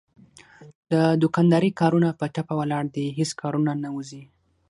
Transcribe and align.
د 0.91 0.93
دوکاندارۍ 1.21 1.71
کارونه 1.81 2.09
په 2.19 2.25
ټپه 2.33 2.53
ولاړ 2.59 2.83
دي 2.95 3.05
هېڅ 3.19 3.31
کارونه 3.41 3.71
نه 3.83 3.89
وځي. 3.95 4.23